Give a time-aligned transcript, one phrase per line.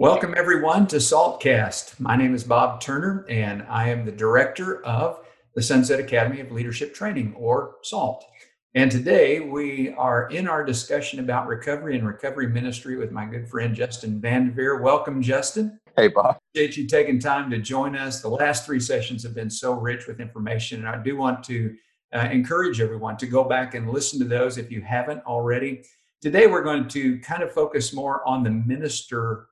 [0.00, 1.98] Welcome, everyone, to SALTcast.
[1.98, 6.52] My name is Bob Turner, and I am the director of the Sunset Academy of
[6.52, 8.24] Leadership Training, or SALT.
[8.76, 13.48] And today we are in our discussion about recovery and recovery ministry with my good
[13.48, 14.80] friend Justin Vanderveer.
[14.80, 15.80] Welcome, Justin.
[15.96, 16.38] Hey, Bob.
[16.54, 18.22] Appreciate you taking time to join us.
[18.22, 21.74] The last three sessions have been so rich with information, and I do want to
[22.12, 25.82] uh, encourage everyone to go back and listen to those if you haven't already.
[26.22, 29.48] Today, we're going to kind of focus more on the minister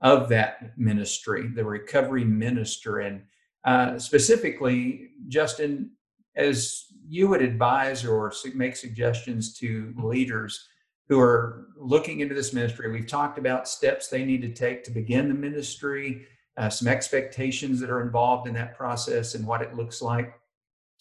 [0.00, 3.00] of that ministry, the recovery minister.
[3.00, 3.22] And
[3.64, 5.90] uh, specifically, Justin,
[6.36, 10.68] as you would advise or make suggestions to leaders
[11.08, 14.90] who are looking into this ministry, we've talked about steps they need to take to
[14.90, 16.26] begin the ministry,
[16.56, 20.34] uh, some expectations that are involved in that process and what it looks like.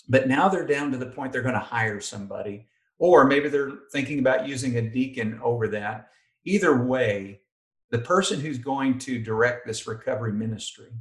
[0.10, 2.66] But now they're down to the point they're going to hire somebody,
[2.98, 6.10] or maybe they're thinking about using a deacon over that.
[6.44, 7.42] Either way,
[7.92, 10.92] the person who's going to direct this recovery ministry,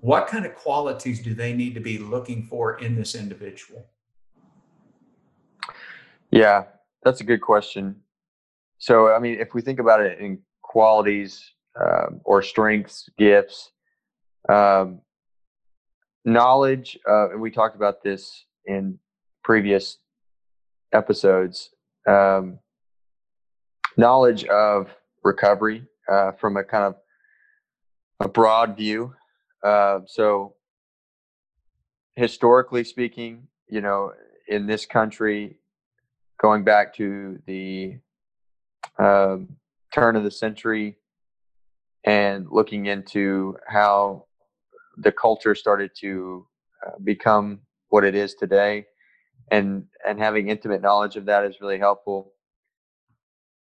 [0.00, 3.86] what kind of qualities do they need to be looking for in this individual?
[6.30, 6.64] Yeah,
[7.02, 7.96] that's a good question.
[8.78, 11.42] So, I mean, if we think about it in qualities
[11.80, 13.70] um, or strengths, gifts,
[14.48, 15.00] um,
[16.24, 18.98] knowledge, uh, and we talked about this in
[19.42, 19.98] previous
[20.92, 21.70] episodes,
[22.06, 22.58] um,
[23.96, 26.96] knowledge of recovery uh, from a kind of
[28.20, 29.14] a broad view.
[29.62, 30.54] Uh, so,
[32.14, 34.12] historically speaking, you know,
[34.46, 35.56] in this country,
[36.40, 37.98] going back to the
[38.98, 39.56] um,
[39.92, 40.96] turn of the century
[42.04, 44.26] and looking into how
[44.98, 46.46] the culture started to
[46.86, 48.84] uh, become what it is today
[49.50, 52.33] and and having intimate knowledge of that is really helpful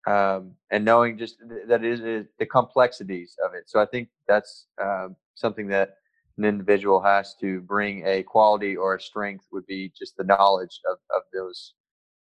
[0.07, 3.63] um, and knowing just that it is the complexities of it.
[3.67, 5.95] So I think that's uh, something that
[6.37, 10.79] an individual has to bring a quality or a strength would be just the knowledge
[10.89, 11.73] of, of those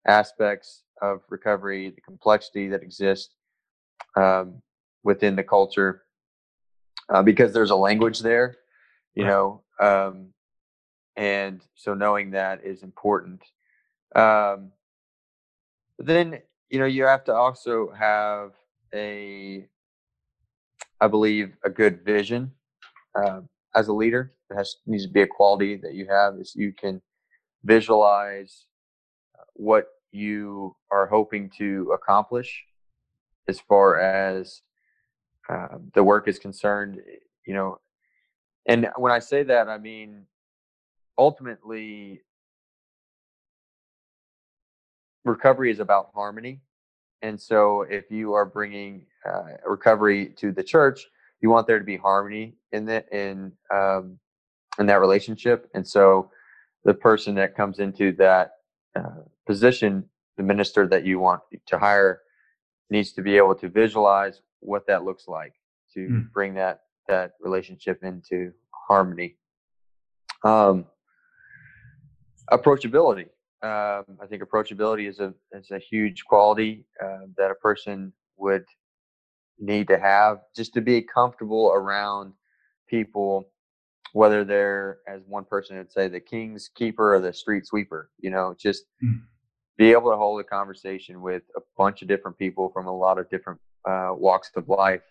[0.06, 3.34] aspects of recovery, the complexity that exists
[4.16, 4.62] um,
[5.03, 6.03] within the culture,
[7.09, 8.56] uh, because there's a language there,
[9.15, 9.31] you right.
[9.31, 10.28] know, um,
[11.16, 13.43] and so knowing that is important.
[14.15, 14.72] Um,
[15.99, 16.41] then
[16.71, 18.53] you know, you have to also have
[18.94, 19.66] a,
[21.00, 22.53] I believe, a good vision
[23.15, 23.41] uh,
[23.75, 24.32] as a leader.
[24.50, 27.03] It has needs to be a quality that you have is you can
[27.65, 28.66] visualize
[29.38, 32.65] uh, what you are hoping to accomplish
[33.49, 34.62] as far as
[35.49, 37.00] uh, the work is concerned.
[37.47, 37.78] You know,
[38.66, 40.26] and when I say that, I mean
[41.19, 42.22] ultimately
[45.26, 46.60] recovery is about harmony.
[47.22, 51.06] And so, if you are bringing uh, recovery to the church,
[51.41, 54.19] you want there to be harmony in that in um,
[54.78, 55.69] in that relationship.
[55.75, 56.31] And so,
[56.84, 58.53] the person that comes into that
[58.94, 60.04] uh, position,
[60.37, 62.20] the minister that you want to hire,
[62.91, 65.54] needs to be able to visualize what that looks like
[65.94, 66.32] to mm.
[66.32, 68.53] bring that that relationship into
[68.88, 69.37] harmony.
[70.44, 70.87] Um,
[72.53, 73.28] approachability
[73.62, 78.65] um, I think approachability is a is a huge quality uh, that a person would
[79.59, 82.34] need to have just to be comfortable around
[82.87, 83.49] people,
[84.12, 88.11] whether they're as one person would say the king's keeper or the street sweeper.
[88.19, 89.22] You know, just mm.
[89.78, 93.19] be able to hold a conversation with a bunch of different people from a lot
[93.19, 95.05] of different uh, walks of life,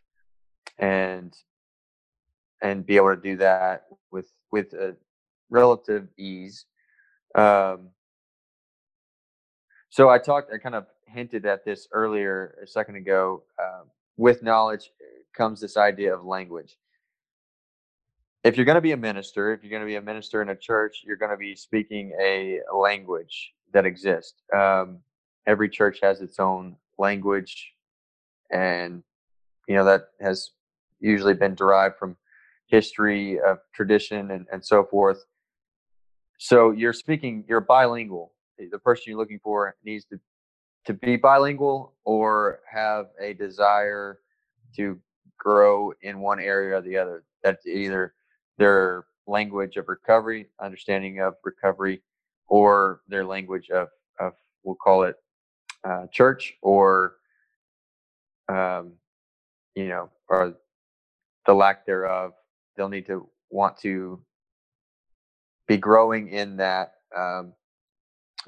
[0.77, 1.35] and
[2.62, 4.95] and be able to do that with with a
[5.50, 6.66] relative ease.
[7.33, 7.89] Um,
[9.95, 13.44] so I talked, I kind of hinted at this earlier a second ago.
[13.57, 13.83] Uh,
[14.17, 14.91] with knowledge
[15.33, 16.75] comes this idea of language.
[18.44, 20.50] If you're going to be a minister, if you're going to be a minister in
[20.50, 24.33] a church, you're going to be speaking a language that exists.
[24.53, 25.00] Um,
[25.47, 27.72] every church has its own language,
[28.51, 29.01] and
[29.66, 30.50] you know that has
[31.00, 32.18] usually been derived from
[32.68, 35.24] history of tradition and, and so forth.
[36.38, 40.19] So you're speaking, you're bilingual the person you're looking for needs to
[40.86, 44.19] to be bilingual or have a desire
[44.75, 45.00] to
[45.38, 47.24] grow in one area or the other.
[47.44, 48.13] That's either
[48.57, 52.02] their language of recovery, understanding of recovery,
[52.48, 53.88] or their language of,
[54.19, 55.16] of we'll call it
[55.84, 57.16] uh, church or,
[58.48, 58.94] um,
[59.75, 60.54] you know, or
[61.46, 62.34] the lack thereof.
[62.75, 64.22] They'll need to want to
[65.68, 67.54] be growing in that um,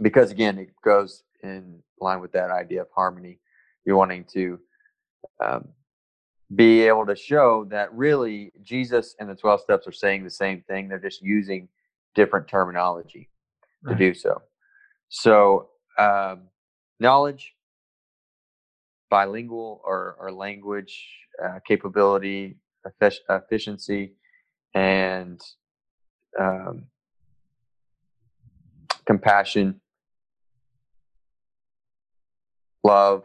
[0.01, 3.39] because again, it goes in line with that idea of harmony.
[3.85, 4.59] You're wanting to
[5.43, 5.67] um,
[6.55, 10.63] be able to show that really Jesus and the 12 steps are saying the same
[10.67, 10.87] thing.
[10.87, 11.67] They're just using
[12.15, 13.29] different terminology
[13.83, 13.93] right.
[13.93, 14.41] to do so.
[15.09, 16.43] So, um,
[16.99, 17.53] knowledge,
[19.09, 21.07] bilingual or, or language
[21.43, 22.57] uh, capability,
[23.29, 24.13] efficiency,
[24.73, 25.41] and
[26.39, 26.85] um,
[29.05, 29.79] compassion,
[32.87, 33.23] love.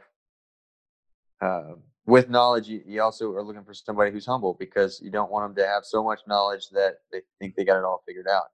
[1.40, 1.74] Uh,
[2.04, 5.44] with knowledge, you, you, also are looking for somebody who's humble because you don't want
[5.46, 8.46] them to have so much knowledge that they think they got it all figured out.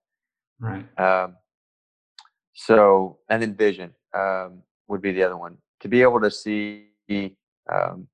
[0.61, 0.99] Right.
[0.99, 1.37] Um,
[2.53, 6.87] so, and then vision um, would be the other one to be able to see
[7.73, 8.09] um,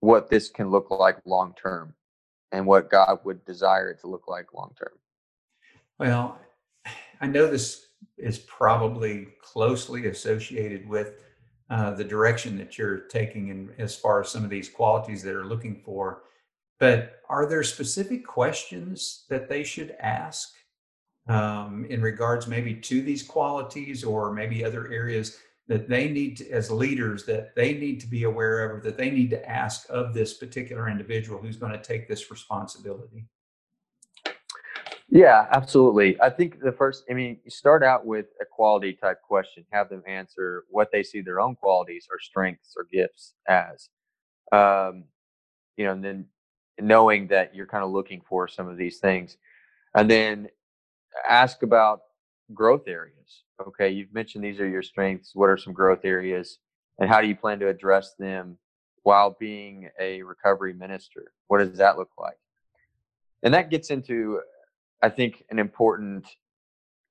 [0.00, 1.94] what this can look like long term
[2.52, 4.92] and what God would desire it to look like long term.
[5.98, 6.38] Well,
[7.20, 11.14] I know this is probably closely associated with
[11.70, 15.34] uh, the direction that you're taking and as far as some of these qualities that
[15.34, 16.22] are looking for.
[16.78, 20.54] But are there specific questions that they should ask
[21.28, 26.50] um, in regards maybe to these qualities or maybe other areas that they need to,
[26.50, 29.86] as leaders that they need to be aware of or that they need to ask
[29.90, 33.26] of this particular individual who's going to take this responsibility
[35.08, 39.20] yeah absolutely i think the first i mean you start out with a quality type
[39.22, 43.88] question have them answer what they see their own qualities or strengths or gifts as
[44.52, 45.04] um,
[45.76, 46.26] you know and then
[46.80, 49.36] knowing that you're kind of looking for some of these things
[49.94, 50.48] and then
[51.28, 52.00] ask about
[52.54, 53.42] growth areas.
[53.66, 55.34] Okay, you've mentioned these are your strengths.
[55.34, 56.58] What are some growth areas,
[56.98, 58.58] and how do you plan to address them
[59.02, 61.32] while being a recovery minister?
[61.48, 62.38] What does that look like?
[63.42, 64.40] And that gets into,
[65.02, 66.26] I think, an important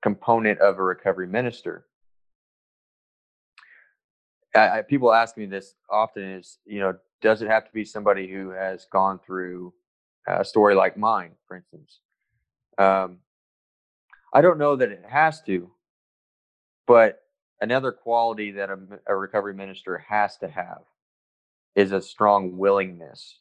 [0.01, 1.85] component of a recovery minister.
[4.55, 7.85] I, I, people ask me this often: is you know, does it have to be
[7.85, 9.73] somebody who has gone through
[10.27, 11.99] a story like mine, for instance?
[12.77, 13.19] Um,
[14.33, 15.71] I don't know that it has to,
[16.85, 17.21] but
[17.61, 20.81] another quality that a, a recovery minister has to have
[21.75, 23.39] is a strong willingness.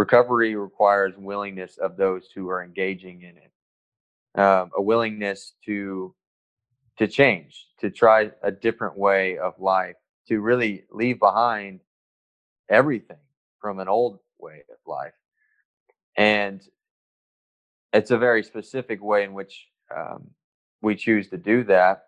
[0.00, 6.14] Recovery requires willingness of those who are engaging in it, um, a willingness to
[6.96, 9.96] to change, to try a different way of life,
[10.28, 11.80] to really leave behind
[12.70, 13.18] everything
[13.60, 15.12] from an old way of life.
[16.16, 16.62] And
[17.92, 20.30] it's a very specific way in which um,
[20.80, 22.04] we choose to do that.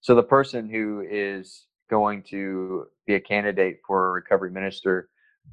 [0.00, 5.08] So the person who is going to be a candidate for a recovery minister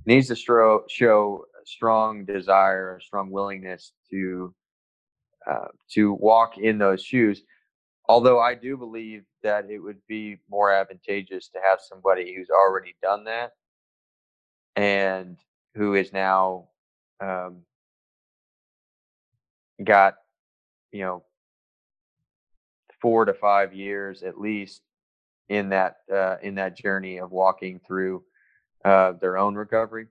[0.06, 4.54] needs to show, strong desire, a strong willingness to
[5.50, 7.42] uh, to walk in those shoes.
[8.08, 12.96] Although I do believe that it would be more advantageous to have somebody who's already
[13.02, 13.52] done that
[14.76, 15.38] and
[15.76, 16.68] who is now
[17.22, 17.62] um,
[19.84, 20.16] got
[20.92, 21.24] you know
[23.02, 24.82] four to five years at least
[25.50, 28.24] in that uh, in that journey of walking through
[28.86, 30.08] uh, their own recovery.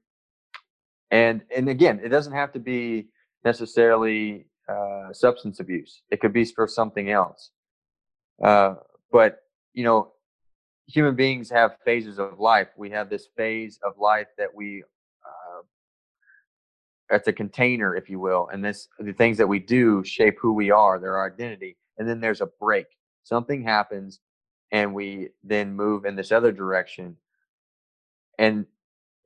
[1.10, 3.08] And and again, it doesn't have to be
[3.44, 6.02] necessarily uh, substance abuse.
[6.10, 7.50] It could be for something else.
[8.42, 8.74] Uh,
[9.10, 9.40] but
[9.72, 10.12] you know,
[10.86, 12.68] human beings have phases of life.
[12.76, 14.82] We have this phase of life that we
[15.24, 15.62] uh,
[17.10, 20.52] it's a container, if you will, and this the things that we do shape who
[20.52, 22.86] we are, their identity and then there's a break.
[23.24, 24.20] Something happens,
[24.72, 27.16] and we then move in this other direction.
[28.38, 28.66] And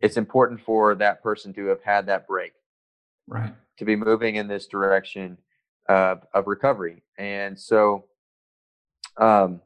[0.03, 2.53] it's important for that person to have had that break,
[3.29, 3.55] right?
[3.79, 5.39] To be moving in this direction
[5.89, 7.03] uh, of recovery.
[7.17, 8.05] And so,
[9.17, 9.61] um,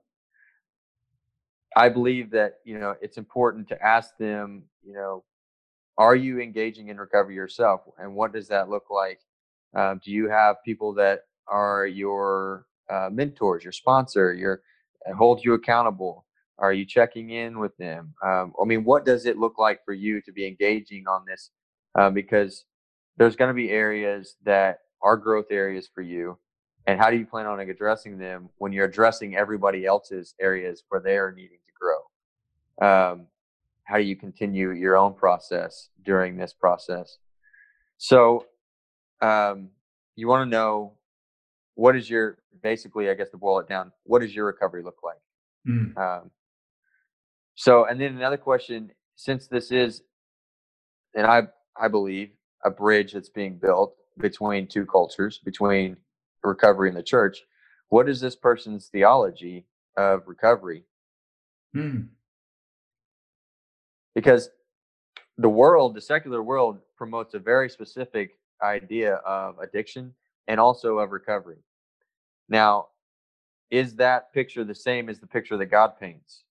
[1.74, 5.24] I believe that you know it's important to ask them, you know,
[5.98, 9.20] are you engaging in recovery yourself, and what does that look like?
[9.74, 14.60] Um, do you have people that are your uh, mentors, your sponsor, your
[15.08, 16.25] uh, hold you accountable?
[16.58, 18.14] Are you checking in with them?
[18.24, 21.50] Um, I mean, what does it look like for you to be engaging on this?
[21.98, 22.64] Uh, because
[23.16, 26.38] there's going to be areas that are growth areas for you.
[26.86, 31.00] And how do you plan on addressing them when you're addressing everybody else's areas where
[31.00, 33.12] they are needing to grow?
[33.12, 33.26] Um,
[33.84, 37.18] how do you continue your own process during this process?
[37.98, 38.46] So,
[39.20, 39.70] um,
[40.16, 40.94] you want to know
[41.74, 44.98] what is your basically, I guess to boil it down, what does your recovery look
[45.02, 45.18] like?
[45.68, 45.96] Mm.
[45.96, 46.30] Um,
[47.56, 50.02] so, and then another question, since this is,
[51.14, 51.48] and I
[51.78, 52.30] I believe
[52.64, 55.96] a bridge that's being built between two cultures, between
[56.42, 57.38] recovery and the church,
[57.88, 60.84] what is this person's theology of recovery?
[61.74, 62.08] Mm.
[64.14, 64.50] Because
[65.38, 70.14] the world, the secular world, promotes a very specific idea of addiction
[70.48, 71.58] and also of recovery.
[72.48, 72.88] Now,
[73.70, 76.44] is that picture the same as the picture that God paints?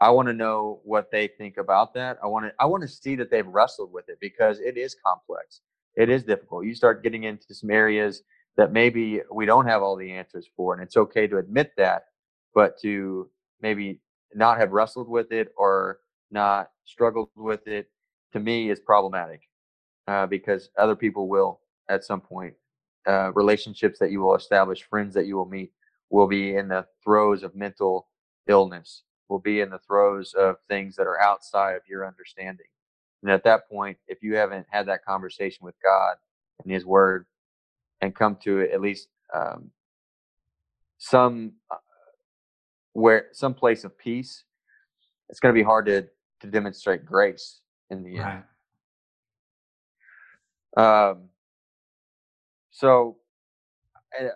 [0.00, 2.18] I want to know what they think about that.
[2.22, 4.96] I want to I want to see that they've wrestled with it because it is
[5.04, 5.60] complex.
[5.96, 6.64] It is difficult.
[6.64, 8.22] You start getting into some areas
[8.56, 12.04] that maybe we don't have all the answers for and it's okay to admit that,
[12.54, 13.28] but to
[13.60, 14.00] maybe
[14.34, 16.00] not have wrestled with it or
[16.30, 17.90] not struggled with it
[18.32, 19.42] to me is problematic
[20.06, 22.54] uh, because other people will at some point.
[23.06, 25.72] Uh, relationships that you will establish, friends that you will meet,
[26.10, 28.06] will be in the throes of mental
[28.48, 32.66] illness, will be in the throes of things that are outside of your understanding.
[33.22, 36.16] And at that point, if you haven't had that conversation with God
[36.62, 37.26] and His Word
[38.00, 39.70] and come to at least um,
[40.98, 41.76] some uh,
[42.92, 44.44] where some place of peace,
[45.28, 46.06] it's going to be hard to
[46.40, 48.44] to demonstrate grace in the end.
[50.76, 51.10] Right.
[51.10, 51.28] Um,
[52.70, 53.16] so
[54.18, 54.28] uh,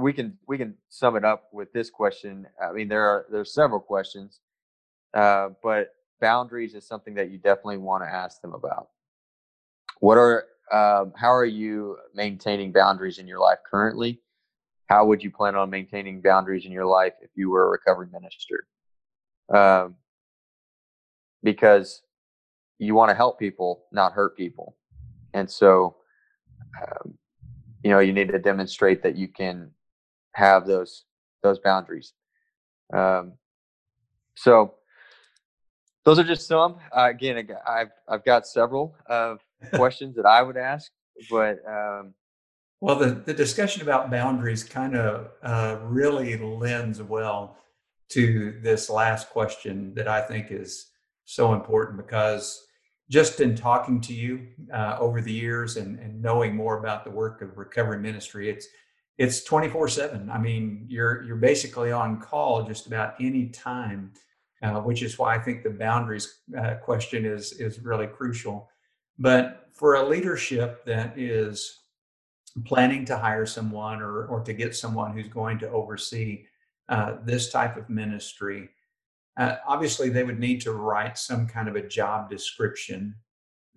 [0.00, 2.46] we can we can sum it up with this question.
[2.62, 4.40] I mean, there are there's several questions,
[5.14, 8.88] uh, but boundaries is something that you definitely want to ask them about.
[10.00, 14.20] What are um, how are you maintaining boundaries in your life currently?
[14.86, 18.08] How would you plan on maintaining boundaries in your life if you were a recovery
[18.12, 18.66] minister?
[19.52, 19.96] Um,
[21.42, 22.02] because
[22.78, 24.76] you want to help people, not hurt people.
[25.34, 25.96] And so,
[26.82, 27.14] um,
[27.82, 29.70] you know, you need to demonstrate that you can
[30.38, 31.04] have those
[31.42, 32.12] those boundaries.
[32.92, 33.34] Um,
[34.34, 34.74] so,
[36.04, 36.76] those are just some.
[36.96, 39.40] Uh, again, I've I've got several of
[39.74, 40.90] questions that I would ask,
[41.30, 42.14] but um,
[42.80, 47.58] well, the the discussion about boundaries kind of uh, really lends well
[48.10, 50.90] to this last question that I think is
[51.24, 52.64] so important because
[53.10, 57.10] just in talking to you uh, over the years and, and knowing more about the
[57.10, 58.66] work of recovery ministry, it's
[59.18, 64.12] it's 24 7 i mean you're you're basically on call just about any time
[64.62, 68.70] uh, which is why i think the boundaries uh, question is is really crucial.
[69.20, 71.80] But for a leadership that is
[72.64, 76.44] planning to hire someone or or to get someone who's going to oversee
[76.88, 78.70] uh, this type of ministry
[79.38, 83.14] uh, obviously they would need to write some kind of a job description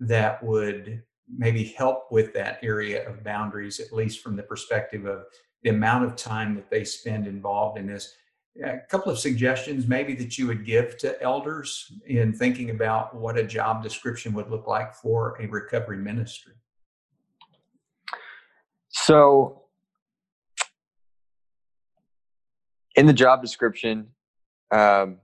[0.00, 1.02] that would
[1.36, 5.24] maybe help with that area of boundaries, at least from the perspective of
[5.62, 8.14] the amount of time that they spend involved in this.
[8.62, 13.38] A couple of suggestions maybe that you would give to elders in thinking about what
[13.38, 16.52] a job description would look like for a recovery ministry.
[18.88, 19.62] So,
[22.94, 24.08] in the job description,
[24.70, 25.16] um,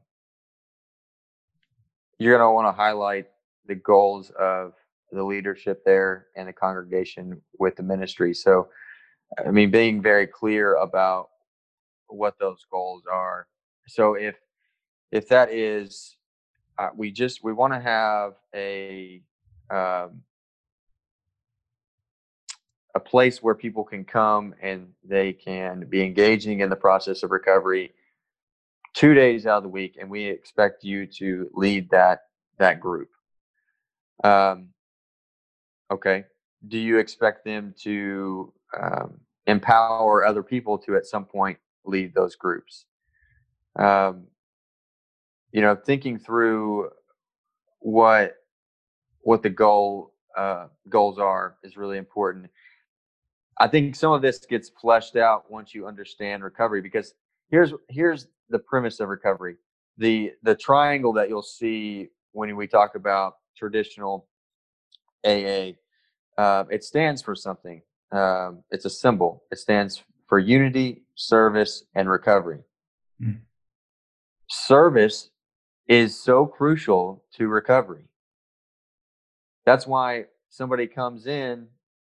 [2.19, 3.27] you're going to want to highlight
[3.67, 4.73] the goals of
[5.11, 8.35] the leadership there and the congregation with the ministry.
[8.35, 8.69] So,
[9.45, 11.29] I mean, being very clear about
[12.09, 13.47] what those goals are.
[13.87, 14.37] So, if
[15.11, 16.17] if that is,
[16.79, 19.23] uh, we just we want to have a
[19.71, 20.23] um,
[22.95, 27.31] a place where people can come and they can be engaging in the process of
[27.31, 27.93] recovery
[28.95, 32.23] two days out of the week, and we expect you to lead that
[32.59, 33.09] that group.
[34.25, 34.71] Um,
[35.91, 36.25] okay.
[36.67, 42.37] Do you expect them to um, empower other people to at some point lead those
[42.37, 42.87] groups?
[43.79, 44.27] Um,
[45.53, 46.91] you know, thinking through
[47.81, 48.35] what
[49.21, 52.51] what the goal uh, goals are is really important.
[53.61, 57.15] I think some of this gets fleshed out once you understand recovery because
[57.51, 59.57] here's here's the premise of recovery.
[59.97, 64.28] The the triangle that you'll see when we talk about traditional
[65.25, 65.73] AA,
[66.37, 67.83] uh, it stands for something.
[68.13, 69.43] Um, it's a symbol.
[69.51, 72.61] It stands for unity, service, and recovery.
[73.21, 73.41] Mm.
[74.49, 75.31] Service
[75.89, 78.05] is so crucial to recovery.
[79.65, 81.67] That's why somebody comes in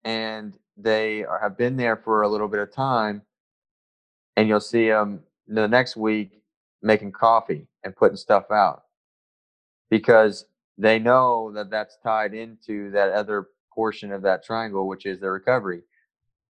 [0.04, 3.22] and they are, have been there for a little bit of time,
[4.36, 6.42] and you'll see them the next week
[6.82, 8.84] making coffee and putting stuff out
[9.90, 10.46] because
[10.80, 15.30] they know that that's tied into that other portion of that triangle, which is the
[15.30, 15.82] recovery,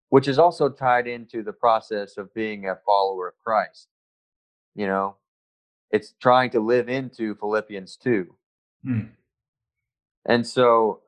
[0.09, 3.87] which is also tied into the process of being a follower of Christ.
[4.75, 5.17] You know,
[5.93, 8.27] it's trying to live into Philippians 2.
[8.83, 9.01] Hmm.
[10.25, 11.03] And so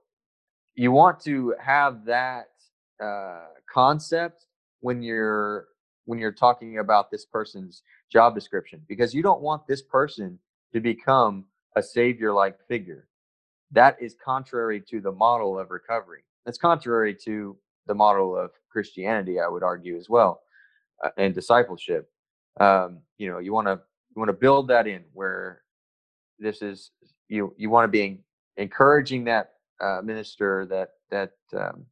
[0.76, 2.50] you want to have that
[3.02, 4.46] uh, concept
[4.80, 5.66] when you're
[6.04, 10.38] when you're talking about this person's job description because you don't want this person
[10.72, 11.44] to become
[11.76, 13.07] a savior like figure.
[13.72, 16.22] That is contrary to the model of recovery.
[16.44, 17.56] That's contrary to
[17.86, 20.42] the model of Christianity, I would argue as well,
[21.04, 22.10] uh, and discipleship.
[22.60, 23.80] Um, you know, you want to
[24.14, 25.62] you want to build that in where
[26.38, 26.90] this is
[27.28, 28.20] you you want to be
[28.56, 31.84] encouraging that uh, minister that that um,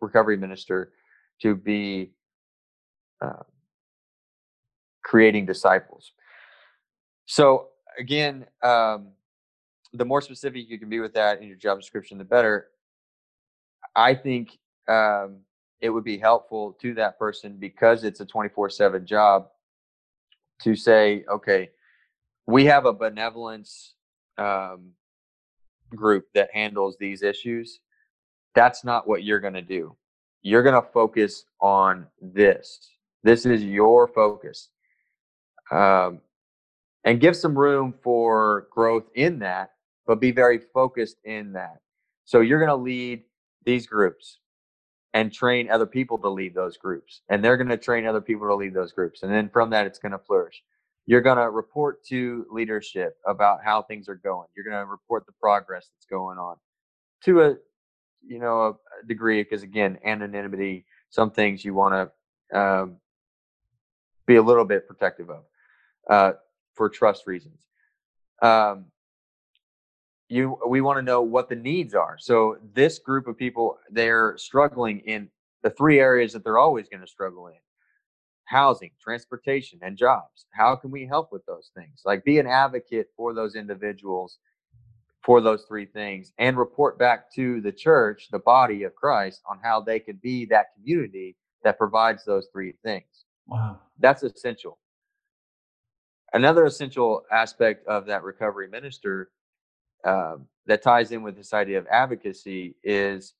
[0.00, 0.92] recovery minister
[1.42, 2.12] to be
[3.20, 3.42] uh,
[5.02, 6.12] creating disciples.
[7.26, 9.08] So again, um,
[9.94, 12.68] the more specific you can be with that in your job description, the better.
[13.94, 14.58] I think
[14.88, 15.38] um,
[15.80, 19.48] it would be helpful to that person because it's a 24 7 job
[20.62, 21.70] to say, okay,
[22.46, 23.94] we have a benevolence
[24.36, 24.90] um,
[25.94, 27.80] group that handles these issues.
[28.54, 29.96] That's not what you're going to do.
[30.42, 32.90] You're going to focus on this.
[33.22, 34.70] This is your focus.
[35.70, 36.20] Um,
[37.04, 39.73] and give some room for growth in that,
[40.06, 41.80] but be very focused in that.
[42.24, 43.22] So you're going to lead
[43.64, 44.38] these groups
[45.14, 47.22] and train other people to lead those groups.
[47.28, 49.22] And they're going to train other people to lead those groups.
[49.22, 50.62] And then from that, it's going to flourish.
[51.06, 54.48] You're going to report to leadership about how things are going.
[54.56, 56.56] You're going to report the progress that's going on
[57.24, 57.54] to a,
[58.26, 62.10] you know, a, degree, because again, anonymity, some things you want
[62.50, 62.96] to um,
[64.26, 65.44] be a little bit protective of
[66.08, 66.32] uh,
[66.74, 67.60] for trust reasons.
[68.42, 68.86] Um,
[70.28, 72.16] you we want to know what the needs are.
[72.18, 75.28] So this group of people they're struggling in
[75.62, 77.54] the three areas that they're always going to struggle in
[78.46, 80.46] housing transportation and jobs.
[80.52, 82.02] How can we help with those things?
[82.04, 84.38] Like be an advocate for those individuals
[85.24, 89.58] for those three things and report back to the church the body of christ on
[89.62, 93.24] how they could be that community that provides those three things.
[93.46, 93.80] Wow.
[93.98, 94.78] That's essential.
[96.32, 99.30] Another essential aspect of that recovery minister
[100.04, 103.34] um, that ties in with this idea of advocacy is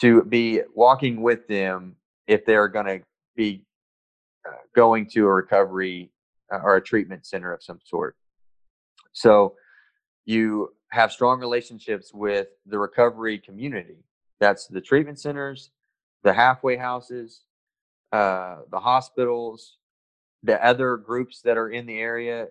[0.00, 1.96] to be walking with them
[2.26, 3.00] if they're going to
[3.36, 3.64] be
[4.46, 6.10] uh, going to a recovery
[6.52, 8.16] uh, or a treatment center of some sort.
[9.12, 9.54] So
[10.24, 14.04] you have strong relationships with the recovery community.
[14.40, 15.70] That's the treatment centers,
[16.22, 17.42] the halfway houses,
[18.12, 19.78] uh, the hospitals,
[20.42, 22.48] the other groups that are in the area.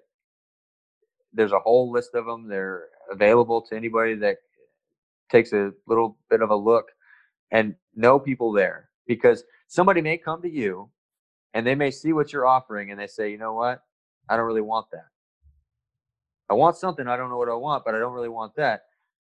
[1.33, 2.47] There's a whole list of them.
[2.47, 4.37] They're available to anybody that
[5.29, 6.85] takes a little bit of a look
[7.51, 10.89] and know people there because somebody may come to you
[11.53, 13.81] and they may see what you're offering and they say, you know what?
[14.29, 15.05] I don't really want that.
[16.49, 17.07] I want something.
[17.07, 18.83] I don't know what I want, but I don't really want that.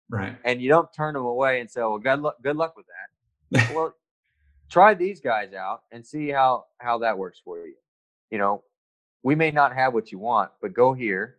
[0.09, 0.35] Right.
[0.43, 3.71] And you don't turn them away and say, well, good luck, good luck with that.
[3.75, 3.93] well,
[4.69, 7.75] try these guys out and see how, how that works for you.
[8.29, 8.63] You know,
[9.23, 11.37] we may not have what you want, but go here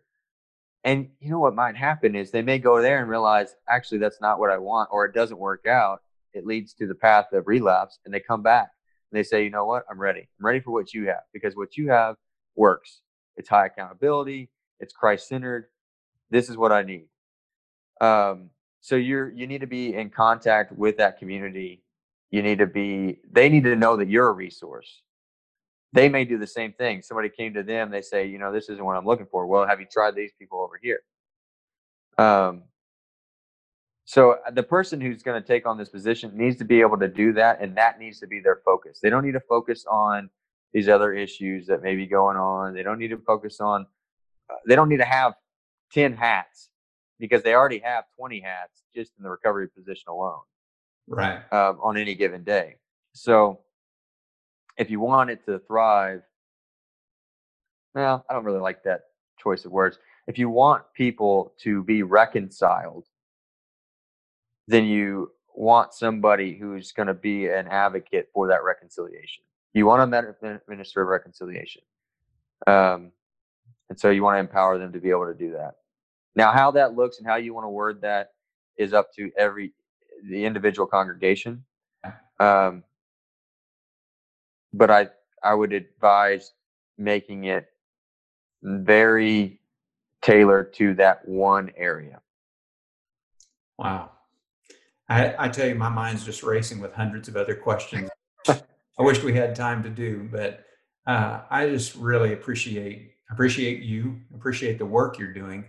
[0.83, 4.19] and you know what might happen is they may go there and realize, actually, that's
[4.19, 6.01] not what I want, or it doesn't work out.
[6.33, 8.69] It leads to the path of relapse, and they come back
[9.11, 10.27] and they say, you know what, I'm ready.
[10.39, 12.15] I'm ready for what you have because what you have
[12.55, 13.01] works.
[13.37, 14.49] It's high accountability.
[14.79, 15.67] It's Christ centered.
[16.29, 17.07] This is what I need.
[18.01, 18.49] Um,
[18.81, 21.83] so you're you need to be in contact with that community.
[22.31, 23.19] You need to be.
[23.31, 25.03] They need to know that you're a resource
[25.93, 27.01] they may do the same thing.
[27.01, 29.45] Somebody came to them, they say, you know, this isn't what I'm looking for.
[29.45, 31.01] Well, have you tried these people over here?
[32.17, 32.63] Um,
[34.05, 36.97] so uh, the person who's going to take on this position needs to be able
[36.97, 38.99] to do that, and that needs to be their focus.
[39.01, 40.29] They don't need to focus on
[40.73, 42.73] these other issues that may be going on.
[42.73, 43.85] They don't need to focus on.
[44.49, 45.33] Uh, they don't need to have
[45.91, 46.69] ten hats
[47.19, 50.41] because they already have twenty hats just in the recovery position alone.
[51.07, 51.39] Right.
[51.51, 52.77] Um, on any given day.
[53.13, 53.59] So
[54.77, 56.21] if you want it to thrive,
[57.93, 59.01] well, I don't really like that
[59.37, 59.99] choice of words.
[60.27, 63.05] If you want people to be reconciled,
[64.67, 69.43] then you want somebody who's going to be an advocate for that reconciliation.
[69.73, 71.81] You want a minister of reconciliation.
[72.65, 73.11] Um,
[73.89, 75.75] and so you want to empower them to be able to do that.
[76.35, 78.31] Now, how that looks and how you want to word that
[78.77, 79.73] is up to every
[80.29, 81.63] the individual congregation.
[82.39, 82.83] Um,
[84.73, 85.07] but I
[85.43, 86.53] I would advise
[86.97, 87.67] making it
[88.61, 89.59] very
[90.21, 92.21] tailored to that one area.
[93.77, 94.11] Wow.
[95.09, 98.09] I, I tell you, my mind's just racing with hundreds of other questions.
[98.47, 98.61] I
[98.99, 100.65] wish we had time to do, but
[101.05, 105.65] uh, I just really appreciate appreciate you, appreciate the work you're doing,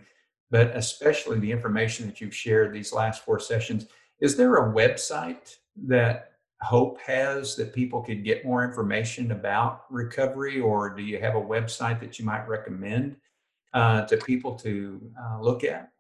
[0.50, 3.86] but especially the information that you've shared these last four sessions.
[4.20, 6.33] Is there a website that
[6.64, 11.40] Hope has that people could get more information about recovery, or do you have a
[11.40, 13.16] website that you might recommend
[13.74, 15.90] uh, to people to uh, look at?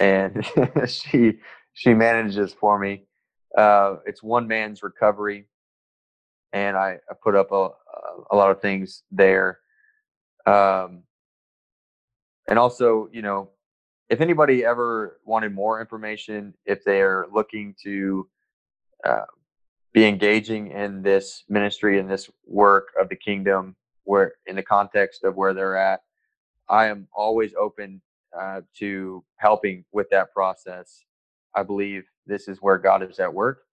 [0.00, 0.46] and
[0.88, 1.38] she
[1.74, 3.04] she manages for me.
[3.56, 5.46] Uh, it's one man's recovery,
[6.52, 7.70] and I, I put up a
[8.30, 9.60] a lot of things there.
[10.46, 11.02] Um,
[12.48, 13.50] and also, you know,
[14.08, 18.28] if anybody ever wanted more information, if they're looking to
[19.04, 19.24] uh,
[19.92, 25.24] be engaging in this ministry and this work of the kingdom, where in the context
[25.24, 26.02] of where they're at,
[26.68, 28.00] I am always open
[28.38, 31.04] uh, to helping with that process.
[31.54, 33.65] I believe this is where God is at work.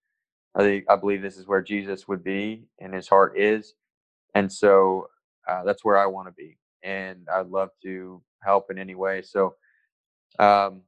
[0.55, 3.73] I think, I believe this is where Jesus would be and his heart is.
[4.35, 5.07] And so
[5.47, 6.57] uh, that's where I want to be.
[6.83, 9.21] And I'd love to help in any way.
[9.21, 9.55] So,
[10.39, 10.81] um,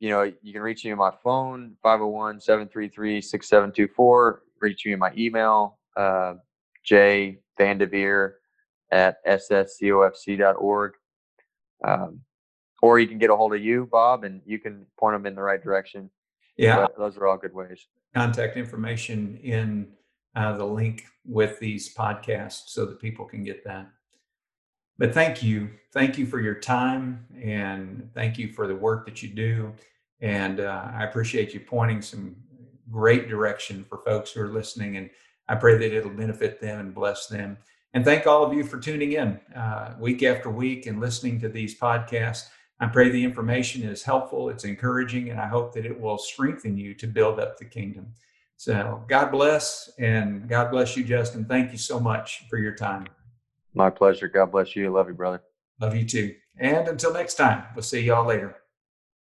[0.00, 4.42] you know, you can reach me on my phone, 501 733 6724.
[4.60, 6.34] Reach me in my email, uh,
[6.84, 8.34] J Vandeveer
[8.92, 10.92] at sscofc.org.
[11.84, 12.20] Um,
[12.82, 15.34] or you can get a hold of you, Bob, and you can point them in
[15.34, 16.10] the right direction.
[16.56, 17.86] Yeah, but those are all good ways.
[18.14, 19.88] Contact information in
[20.36, 23.88] uh, the link with these podcasts so that people can get that.
[24.98, 25.70] But thank you.
[25.92, 29.72] Thank you for your time and thank you for the work that you do.
[30.20, 32.36] And uh, I appreciate you pointing some
[32.90, 34.96] great direction for folks who are listening.
[34.96, 35.10] And
[35.48, 37.58] I pray that it'll benefit them and bless them.
[37.92, 41.48] And thank all of you for tuning in uh, week after week and listening to
[41.48, 42.46] these podcasts.
[42.80, 46.76] I pray the information is helpful, it's encouraging, and I hope that it will strengthen
[46.76, 48.08] you to build up the kingdom.
[48.56, 51.44] So, God bless, and God bless you, Justin.
[51.44, 53.06] Thank you so much for your time.
[53.74, 54.28] My pleasure.
[54.28, 54.90] God bless you.
[54.90, 55.42] Love you, brother.
[55.80, 56.34] Love you too.
[56.58, 58.56] And until next time, we'll see y'all later.